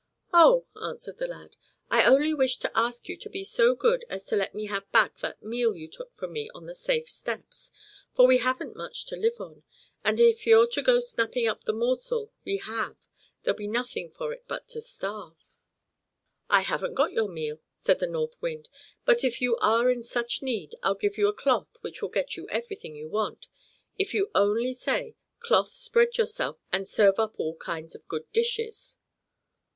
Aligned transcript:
"Oh!" 0.33 0.65
answered 0.81 1.19
the 1.19 1.27
lad, 1.27 1.57
"I 1.91 2.05
only 2.07 2.33
wished 2.33 2.63
to 2.63 2.71
ask 2.75 3.07
you 3.07 3.15
to 3.17 3.29
be 3.29 3.43
so 3.43 3.75
good 3.75 4.03
as 4.09 4.25
to 4.25 4.35
let 4.35 4.55
me 4.55 4.65
have 4.65 4.91
back 4.91 5.19
that 5.19 5.43
meal 5.43 5.75
you 5.75 5.87
took 5.87 6.11
from 6.15 6.33
me 6.33 6.49
on 6.55 6.65
the 6.65 6.73
safe 6.73 7.07
steps, 7.07 7.71
for 8.15 8.25
we 8.25 8.39
haven't 8.39 8.75
much 8.75 9.05
to 9.09 9.15
live 9.15 9.39
on; 9.39 9.61
and 10.03 10.19
if 10.19 10.47
you're 10.47 10.65
to 10.65 10.81
go 10.81 10.95
on 10.95 11.01
snapping 11.03 11.45
up 11.45 11.65
the 11.65 11.71
morsel 11.73 12.31
we 12.43 12.57
have 12.57 12.97
there'll 13.43 13.55
be 13.59 13.67
nothing 13.67 14.09
for 14.09 14.33
it 14.33 14.43
but 14.47 14.67
to 14.69 14.81
starve." 14.81 15.37
"I 16.49 16.61
haven't 16.61 16.95
got 16.95 17.11
your 17.13 17.29
meal," 17.29 17.59
said 17.75 17.99
the 17.99 18.07
North 18.07 18.41
Wind; 18.41 18.69
"but 19.05 19.23
if 19.23 19.39
you 19.39 19.55
are 19.57 19.91
in 19.91 20.01
such 20.01 20.41
need, 20.41 20.73
I'll 20.81 20.95
give 20.95 21.15
you 21.19 21.27
a 21.27 21.31
cloth 21.31 21.77
which 21.81 22.01
will 22.01 22.09
get 22.09 22.35
you 22.35 22.49
everything 22.49 22.95
you 22.95 23.07
want, 23.07 23.45
if 23.99 24.15
you 24.15 24.31
only 24.33 24.73
say, 24.73 25.15
'Cloth, 25.41 25.73
spread 25.75 26.17
yourself, 26.17 26.57
and 26.73 26.87
serve 26.87 27.19
up 27.19 27.35
all 27.39 27.55
kinds 27.57 27.93
of 27.93 28.07
good 28.07 28.25
dishes!'" 28.33 28.97